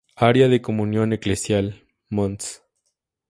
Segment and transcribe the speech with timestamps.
[0.17, 2.63] Área de Comunión Eclesial: Mons.